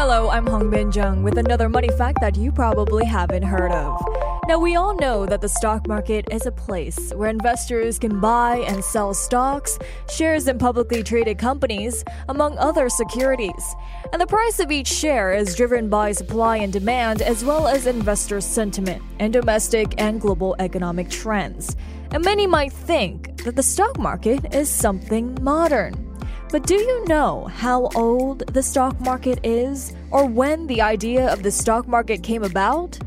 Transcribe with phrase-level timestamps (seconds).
[0.00, 4.00] Hello, I'm Hong Bin Jung with another money fact that you probably haven't heard of.
[4.46, 8.58] Now, we all know that the stock market is a place where investors can buy
[8.58, 9.76] and sell stocks,
[10.08, 13.74] shares in publicly traded companies, among other securities.
[14.12, 17.88] And the price of each share is driven by supply and demand, as well as
[17.88, 21.74] investor sentiment and domestic and global economic trends.
[22.12, 26.07] And many might think that the stock market is something modern.
[26.50, 31.42] But do you know how old the stock market is, or when the idea of
[31.42, 32.98] the stock market came about?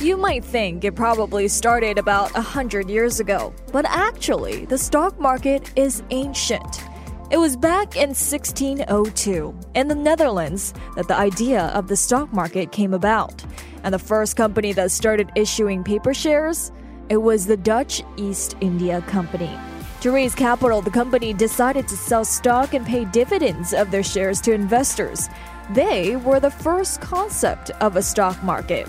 [0.00, 5.20] You might think it probably started about a hundred years ago, but actually, the stock
[5.20, 6.82] market is ancient.
[7.30, 12.72] It was back in 1602 in the Netherlands that the idea of the stock market
[12.72, 13.44] came about.
[13.84, 16.72] And the first company that started issuing paper shares,
[17.08, 19.56] it was the Dutch East India Company.
[20.00, 24.40] To raise capital, the company decided to sell stock and pay dividends of their shares
[24.42, 25.28] to investors.
[25.74, 28.88] They were the first concept of a stock market.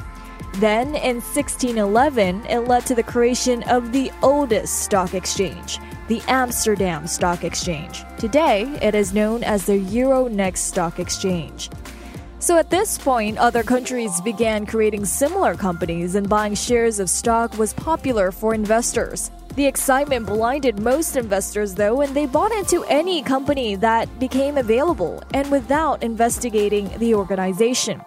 [0.55, 7.08] Then, in 1611, it led to the creation of the oldest stock exchange, the Amsterdam
[7.08, 8.05] Stock Exchange.
[8.18, 11.70] Today, it is known as the Euronext Stock Exchange.
[12.40, 17.57] So at this point, other countries began creating similar companies, and buying shares of stock
[17.57, 19.30] was popular for investors.
[19.55, 25.21] The excitement blinded most investors, though, and they bought into any company that became available
[25.34, 28.02] and without investigating the organization.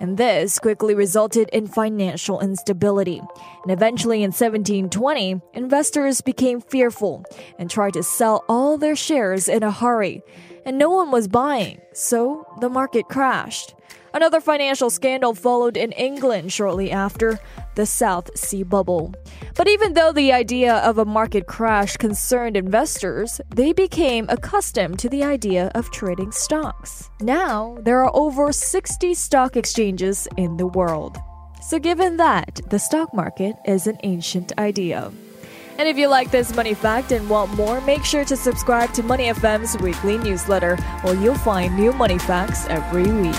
[0.00, 3.20] And this quickly resulted in financial instability.
[3.62, 7.24] And eventually, in 1720, investors became fearful
[7.60, 10.22] and tried to sell all their shares in a hurry.
[10.66, 13.74] And no one was buying, so the market crashed.
[14.14, 17.38] Another financial scandal followed in England shortly after
[17.74, 19.14] the South Sea Bubble.
[19.54, 25.08] But even though the idea of a market crash concerned investors, they became accustomed to
[25.08, 27.10] the idea of trading stocks.
[27.20, 31.18] Now, there are over 60 stock exchanges in the world.
[31.60, 35.12] So, given that, the stock market is an ancient idea.
[35.78, 39.02] And if you like this money fact and want more, make sure to subscribe to
[39.04, 43.36] Money FM's weekly newsletter, where you'll find new money facts every week.